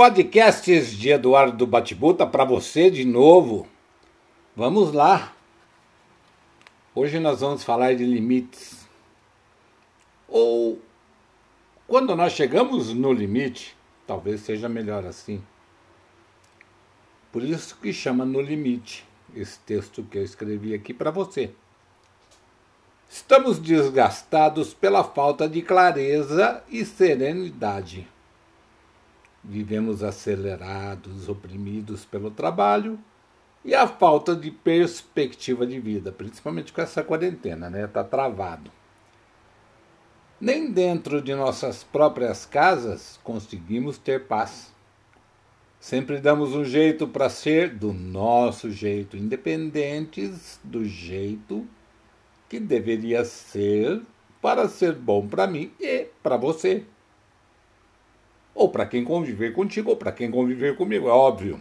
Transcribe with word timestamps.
Podcasts 0.00 0.92
de 0.92 1.10
Eduardo 1.10 1.66
Batibuta 1.66 2.26
para 2.26 2.42
você 2.42 2.90
de 2.90 3.04
novo. 3.04 3.68
Vamos 4.56 4.94
lá. 4.94 5.36
Hoje 6.94 7.20
nós 7.20 7.40
vamos 7.42 7.62
falar 7.62 7.94
de 7.94 8.06
limites. 8.06 8.88
Ou 10.26 10.80
quando 11.86 12.16
nós 12.16 12.32
chegamos 12.32 12.94
no 12.94 13.12
limite, 13.12 13.76
talvez 14.06 14.40
seja 14.40 14.70
melhor 14.70 15.04
assim. 15.04 15.44
Por 17.30 17.42
isso 17.42 17.76
que 17.76 17.92
chama 17.92 18.24
No 18.24 18.40
Limite, 18.40 19.06
esse 19.36 19.58
texto 19.58 20.02
que 20.04 20.16
eu 20.16 20.24
escrevi 20.24 20.72
aqui 20.72 20.94
para 20.94 21.10
você. 21.10 21.50
Estamos 23.06 23.58
desgastados 23.58 24.72
pela 24.72 25.04
falta 25.04 25.46
de 25.46 25.60
clareza 25.60 26.64
e 26.70 26.86
serenidade. 26.86 28.08
Vivemos 29.42 30.02
acelerados, 30.02 31.28
oprimidos 31.28 32.04
pelo 32.04 32.30
trabalho 32.30 32.98
e 33.64 33.74
a 33.74 33.86
falta 33.86 34.34
de 34.34 34.50
perspectiva 34.50 35.66
de 35.66 35.78
vida, 35.80 36.12
principalmente 36.12 36.72
com 36.72 36.80
essa 36.80 37.02
quarentena, 37.02 37.68
né? 37.68 37.86
Tá 37.86 38.04
travado. 38.04 38.70
Nem 40.40 40.70
dentro 40.72 41.20
de 41.20 41.34
nossas 41.34 41.84
próprias 41.84 42.46
casas 42.46 43.20
conseguimos 43.22 43.98
ter 43.98 44.26
paz. 44.26 44.74
Sempre 45.78 46.18
damos 46.18 46.54
um 46.54 46.64
jeito 46.64 47.08
para 47.08 47.28
ser 47.28 47.74
do 47.74 47.92
nosso 47.92 48.70
jeito, 48.70 49.16
independentes 49.16 50.60
do 50.64 50.84
jeito 50.84 51.66
que 52.48 52.58
deveria 52.58 53.24
ser 53.24 54.02
para 54.40 54.68
ser 54.68 54.94
bom 54.94 55.26
para 55.26 55.46
mim 55.46 55.72
e 55.78 56.06
para 56.22 56.36
você. 56.36 56.84
Ou 58.54 58.68
para 58.68 58.86
quem 58.86 59.04
conviver 59.04 59.52
contigo, 59.52 59.90
ou 59.90 59.96
para 59.96 60.12
quem 60.12 60.30
conviver 60.30 60.76
comigo, 60.76 61.08
é 61.08 61.12
óbvio. 61.12 61.60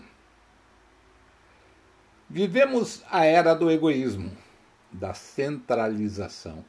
Vivemos 2.30 3.04
a 3.10 3.26
era 3.26 3.54
do 3.54 3.72
egoísmo, 3.72 4.32
da 4.92 5.14
centralização 5.14 6.64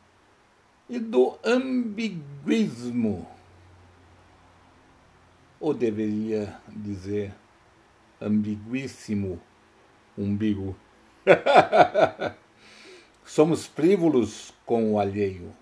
e 0.88 0.98
do 0.98 1.38
ambiguismo. 1.44 3.28
Ou 5.60 5.74
deveria 5.74 6.56
dizer 6.68 7.34
ambiguíssimo 8.20 9.40
umbigo. 10.16 10.76
Somos 13.24 13.66
frívolos 13.66 14.52
com 14.66 14.94
o 14.94 14.98
alheio, 14.98 15.54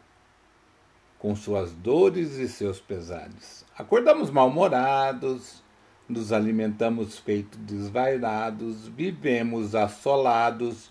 com 1.19 1.35
suas 1.35 1.73
dores 1.73 2.35
e 2.39 2.49
seus 2.49 2.81
pesares. 2.81 3.65
Acordamos 3.77 4.31
mal-humorados, 4.31 5.63
nos 6.09 6.33
alimentamos 6.33 7.19
feito 7.19 7.59
desvairados, 7.59 8.89
vivemos 8.89 9.75
assolados 9.75 10.91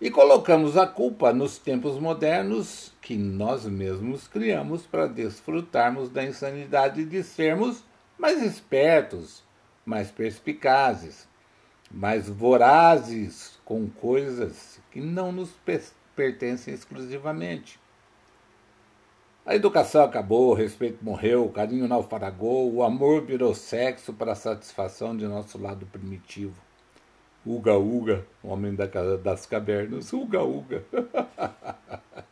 e 0.00 0.10
colocamos 0.10 0.76
a 0.76 0.86
culpa 0.86 1.32
nos 1.32 1.58
tempos 1.58 1.98
modernos 1.98 2.92
que 3.00 3.16
nós 3.16 3.64
mesmos 3.64 4.28
criamos 4.28 4.82
para 4.82 5.06
desfrutarmos 5.06 6.08
da 6.08 6.24
insanidade 6.24 7.04
de 7.04 7.22
sermos 7.22 7.84
mais 8.18 8.42
espertos, 8.42 9.42
mais 9.84 10.10
perspicazes, 10.10 11.26
mais 11.90 12.28
vorazes 12.28 13.58
com 13.64 13.88
coisas 13.88 14.80
que 14.90 15.00
não 15.00 15.32
nos 15.32 15.50
pertencem 16.14 16.72
exclusivamente. 16.74 17.81
A 19.44 19.56
educação 19.56 20.04
acabou, 20.04 20.50
o 20.50 20.54
respeito 20.54 21.04
morreu, 21.04 21.44
o 21.44 21.50
carinho 21.50 21.88
naufragou, 21.88 22.72
o 22.72 22.80
amor 22.80 23.22
virou 23.22 23.52
sexo 23.54 24.12
para 24.12 24.32
a 24.32 24.36
satisfação 24.36 25.16
de 25.16 25.26
nosso 25.26 25.58
lado 25.58 25.84
primitivo. 25.86 26.54
Uga 27.44 27.76
Uga, 27.76 28.24
homem 28.40 28.76
das 29.20 29.44
cavernas, 29.44 30.12
Uga 30.12 30.44
Uga. 30.44 30.84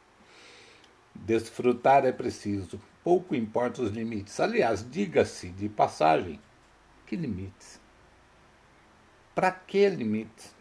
Desfrutar 1.13 2.07
é 2.07 2.13
preciso, 2.13 2.81
pouco 3.03 3.35
importa 3.35 3.83
os 3.83 3.91
limites. 3.91 4.39
Aliás, 4.39 4.89
diga-se 4.89 5.49
de 5.49 5.69
passagem, 5.69 6.39
que 7.07 7.17
limites? 7.17 7.81
Para 9.35 9.51
que 9.51 9.89
limites? 9.89 10.60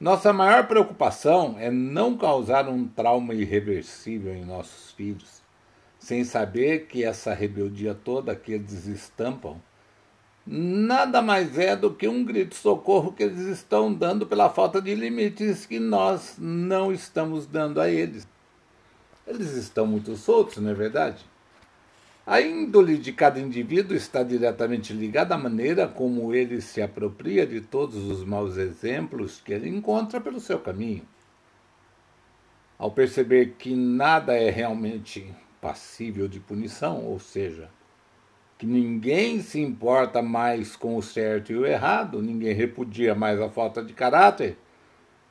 Nossa 0.00 0.32
maior 0.32 0.66
preocupação 0.66 1.56
é 1.58 1.70
não 1.70 2.16
causar 2.16 2.68
um 2.68 2.86
trauma 2.86 3.32
irreversível 3.32 4.34
em 4.34 4.44
nossos 4.44 4.92
filhos, 4.92 5.42
sem 5.98 6.24
saber 6.24 6.86
que 6.86 7.04
essa 7.04 7.32
rebeldia 7.32 7.94
toda 7.94 8.34
que 8.34 8.52
eles 8.52 8.86
estampam 8.86 9.60
nada 10.46 11.22
mais 11.22 11.58
é 11.58 11.74
do 11.74 11.92
que 11.92 12.06
um 12.06 12.24
grito 12.24 12.50
de 12.50 12.56
socorro 12.56 13.12
que 13.12 13.22
eles 13.22 13.40
estão 13.40 13.92
dando 13.92 14.26
pela 14.26 14.50
falta 14.50 14.80
de 14.80 14.94
limites 14.94 15.64
que 15.64 15.78
nós 15.78 16.36
não 16.38 16.92
estamos 16.92 17.46
dando 17.46 17.80
a 17.80 17.88
eles. 17.88 18.26
Eles 19.26 19.52
estão 19.52 19.86
muito 19.86 20.16
soltos, 20.16 20.58
não 20.58 20.70
é 20.70 20.74
verdade? 20.74 21.24
A 22.26 22.40
índole 22.40 22.96
de 22.96 23.12
cada 23.12 23.38
indivíduo 23.38 23.94
está 23.94 24.22
diretamente 24.22 24.94
ligada 24.94 25.34
à 25.34 25.38
maneira 25.38 25.86
como 25.86 26.34
ele 26.34 26.62
se 26.62 26.80
apropria 26.80 27.46
de 27.46 27.60
todos 27.60 27.96
os 28.10 28.24
maus 28.24 28.56
exemplos 28.56 29.42
que 29.44 29.52
ele 29.52 29.68
encontra 29.68 30.18
pelo 30.18 30.40
seu 30.40 30.58
caminho. 30.58 31.02
Ao 32.78 32.90
perceber 32.90 33.56
que 33.58 33.76
nada 33.76 34.34
é 34.34 34.48
realmente 34.48 35.34
passível 35.60 36.26
de 36.26 36.40
punição, 36.40 37.04
ou 37.04 37.18
seja, 37.18 37.68
que 38.56 38.64
ninguém 38.64 39.42
se 39.42 39.60
importa 39.60 40.22
mais 40.22 40.74
com 40.74 40.96
o 40.96 41.02
certo 41.02 41.52
e 41.52 41.56
o 41.56 41.66
errado, 41.66 42.22
ninguém 42.22 42.54
repudia 42.54 43.14
mais 43.14 43.38
a 43.38 43.50
falta 43.50 43.84
de 43.84 43.92
caráter, 43.92 44.56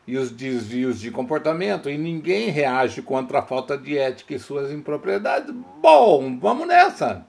e 0.06 0.18
os 0.18 0.32
desvios 0.32 1.00
de 1.00 1.10
comportamento 1.10 1.90
e 1.90 1.98
ninguém 1.98 2.50
reage 2.50 3.02
contra 3.02 3.40
a 3.40 3.44
falta 3.44 3.78
de 3.78 3.98
ética 3.98 4.34
e 4.34 4.40
suas 4.40 4.72
impropriedades, 4.72 5.54
bom, 5.82 6.38
vamos 6.40 6.68
nessa. 6.68 7.26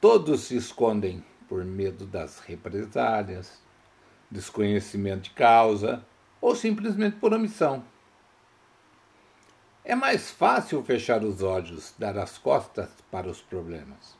Todos 0.00 0.42
se 0.42 0.56
escondem 0.56 1.22
por 1.48 1.64
medo 1.64 2.06
das 2.06 2.40
represálias, 2.40 3.60
desconhecimento 4.30 5.24
de 5.24 5.30
causa 5.30 6.02
ou 6.40 6.54
simplesmente 6.54 7.16
por 7.16 7.34
omissão. 7.34 7.84
É 9.84 9.94
mais 9.94 10.30
fácil 10.30 10.82
fechar 10.82 11.22
os 11.22 11.42
olhos, 11.42 11.94
dar 11.98 12.16
as 12.16 12.38
costas 12.38 12.88
para 13.10 13.28
os 13.28 13.42
problemas, 13.42 14.16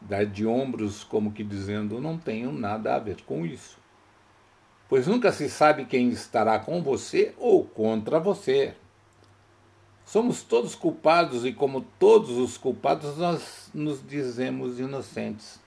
dar 0.00 0.24
de 0.24 0.46
ombros 0.46 1.04
como 1.04 1.32
que 1.32 1.44
dizendo 1.44 2.00
não 2.00 2.16
tenho 2.16 2.52
nada 2.52 2.94
a 2.94 2.98
ver 2.98 3.22
com 3.22 3.44
isso 3.44 3.78
pois 4.88 5.06
nunca 5.06 5.30
se 5.30 5.48
sabe 5.48 5.84
quem 5.84 6.08
estará 6.08 6.58
com 6.58 6.82
você 6.82 7.34
ou 7.36 7.64
contra 7.64 8.18
você. 8.18 8.74
Somos 10.04 10.42
todos 10.42 10.74
culpados 10.74 11.44
e, 11.44 11.52
como 11.52 11.82
todos 11.98 12.30
os 12.30 12.56
culpados, 12.56 13.18
nós 13.18 13.70
nos 13.74 14.04
dizemos 14.06 14.80
inocentes. 14.80 15.60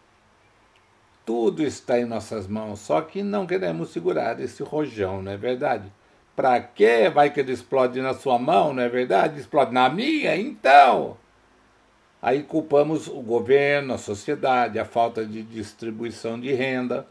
Tudo 1.23 1.61
está 1.61 1.99
em 1.99 2.05
nossas 2.05 2.47
mãos, 2.47 2.79
só 2.79 3.01
que 3.01 3.21
não 3.21 3.45
queremos 3.45 3.91
segurar 3.91 4.39
esse 4.39 4.63
rojão, 4.63 5.21
não 5.21 5.31
é 5.31 5.37
verdade? 5.37 5.93
Para 6.35 6.59
que 6.59 7.07
vai 7.11 7.29
que 7.29 7.39
ele 7.39 7.51
explode 7.51 8.01
na 8.01 8.15
sua 8.15 8.39
mão, 8.39 8.73
não 8.73 8.81
é 8.81 8.89
verdade? 8.89 9.39
Explode 9.39 9.71
na 9.71 9.87
minha? 9.87 10.35
Então! 10.35 11.15
Aí 12.19 12.41
culpamos 12.41 13.07
o 13.07 13.21
governo, 13.21 13.93
a 13.93 13.97
sociedade, 13.99 14.79
a 14.79 14.85
falta 14.85 15.23
de 15.23 15.43
distribuição 15.43 16.39
de 16.39 16.51
renda 16.51 17.05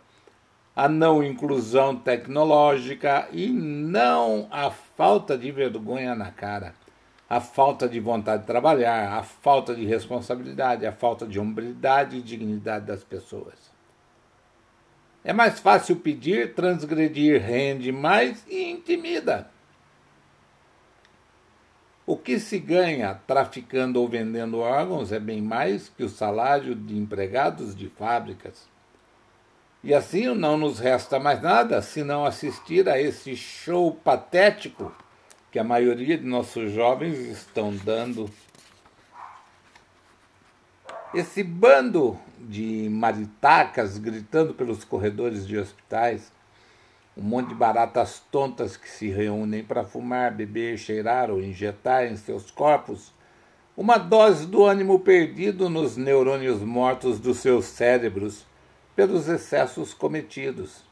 a 0.81 0.89
não 0.89 1.23
inclusão 1.23 1.95
tecnológica 1.95 3.29
e 3.33 3.51
não 3.51 4.49
a 4.51 4.71
falta 4.71 5.37
de 5.37 5.53
vergonha 5.53 6.15
na 6.15 6.31
cara, 6.31 6.75
a 7.29 7.39
falta 7.39 7.87
de 7.87 8.01
vontade 8.01 8.45
de 8.45 8.47
trabalhar, 8.47 9.13
a 9.13 9.23
falta 9.23 9.75
de 9.75 9.85
responsabilidade, 9.85 10.87
a 10.87 10.93
falta 10.93 11.27
de 11.27 11.39
hombridade 11.39 12.17
e 12.17 12.23
dignidade 12.23 12.87
das 12.87 13.04
pessoas. 13.04 13.71
É 15.22 15.34
mais 15.34 15.60
fácil 15.60 15.97
pedir, 15.97 16.54
transgredir 16.54 17.43
rende 17.43 17.93
mais 17.93 18.43
e 18.49 18.71
intimida. 18.71 19.51
O 22.07 22.16
que 22.16 22.41
se 22.41 22.59
ganha 22.59 23.21
traficando 23.27 24.01
ou 24.01 24.09
vendendo 24.09 24.60
órgãos 24.60 25.13
é 25.13 25.21
bem 25.21 25.43
mais 25.43 25.91
que 25.91 26.04
o 26.04 26.09
salário 26.09 26.75
de 26.75 26.97
empregados 26.97 27.77
de 27.77 27.91
fábricas. 27.91 28.71
E 29.82 29.94
assim 29.94 30.34
não 30.34 30.59
nos 30.59 30.78
resta 30.78 31.18
mais 31.18 31.41
nada 31.41 31.80
senão 31.80 32.27
assistir 32.27 32.86
a 32.86 33.00
esse 33.00 33.34
show 33.34 33.92
patético 33.92 34.92
que 35.50 35.59
a 35.59 35.65
maioria 35.65 36.18
de 36.18 36.27
nossos 36.27 36.71
jovens 36.71 37.18
estão 37.18 37.74
dando. 37.74 38.30
Esse 41.15 41.42
bando 41.42 42.18
de 42.38 42.88
maritacas 42.91 43.97
gritando 43.97 44.53
pelos 44.53 44.84
corredores 44.84 45.47
de 45.47 45.56
hospitais, 45.59 46.30
um 47.16 47.22
monte 47.22 47.48
de 47.48 47.54
baratas 47.54 48.22
tontas 48.30 48.77
que 48.77 48.88
se 48.88 49.09
reúnem 49.09 49.65
para 49.65 49.82
fumar, 49.82 50.30
beber, 50.30 50.78
cheirar 50.78 51.30
ou 51.30 51.42
injetar 51.42 52.04
em 52.04 52.16
seus 52.16 52.50
corpos 52.50 53.12
uma 53.77 53.97
dose 53.97 54.47
do 54.47 54.65
ânimo 54.65 55.00
perdido 55.00 55.71
nos 55.71 55.97
neurônios 55.97 56.60
mortos 56.60 57.18
dos 57.18 57.38
seus 57.38 57.65
cérebros 57.65 58.44
pelos 59.01 59.29
excessos 59.29 59.95
cometidos. 59.95 60.85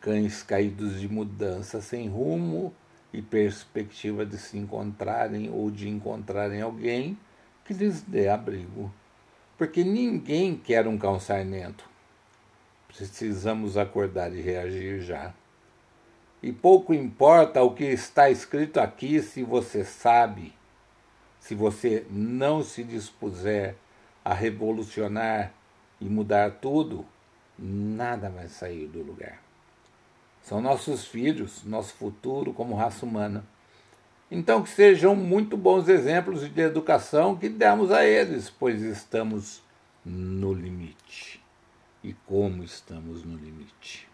Cães 0.00 0.42
caídos 0.42 0.98
de 0.98 1.06
mudança 1.06 1.82
sem 1.82 2.08
rumo 2.08 2.72
e 3.12 3.20
perspectiva 3.20 4.24
de 4.24 4.38
se 4.38 4.56
encontrarem 4.56 5.50
ou 5.50 5.70
de 5.70 5.86
encontrarem 5.86 6.62
alguém 6.62 7.18
que 7.62 7.74
lhes 7.74 8.00
dê 8.00 8.30
abrigo. 8.30 8.90
Porque 9.58 9.84
ninguém 9.84 10.56
quer 10.56 10.88
um 10.88 10.96
cão. 10.96 11.18
Precisamos 12.88 13.76
acordar 13.76 14.34
e 14.34 14.40
reagir 14.40 15.02
já. 15.02 15.34
E 16.42 16.50
pouco 16.50 16.94
importa 16.94 17.62
o 17.62 17.74
que 17.74 17.84
está 17.84 18.30
escrito 18.30 18.80
aqui 18.80 19.20
se 19.20 19.42
você 19.42 19.84
sabe, 19.84 20.54
se 21.38 21.54
você 21.54 22.06
não 22.08 22.62
se 22.62 22.82
dispuser 22.82 23.76
a 24.24 24.32
revolucionar 24.32 25.52
e 26.00 26.06
mudar 26.06 26.50
tudo, 26.52 27.06
nada 27.58 28.28
vai 28.28 28.48
sair 28.48 28.86
do 28.86 29.02
lugar. 29.02 29.42
São 30.42 30.60
nossos 30.60 31.06
filhos, 31.06 31.64
nosso 31.64 31.94
futuro 31.94 32.52
como 32.52 32.74
raça 32.74 33.06
humana. 33.06 33.44
Então, 34.30 34.62
que 34.62 34.68
sejam 34.68 35.14
muito 35.14 35.56
bons 35.56 35.88
exemplos 35.88 36.48
de 36.48 36.60
educação 36.60 37.36
que 37.36 37.48
demos 37.48 37.90
a 37.90 38.04
eles, 38.04 38.50
pois 38.50 38.82
estamos 38.82 39.62
no 40.04 40.52
limite. 40.52 41.42
E 42.02 42.12
como 42.26 42.62
estamos 42.62 43.24
no 43.24 43.36
limite? 43.36 44.08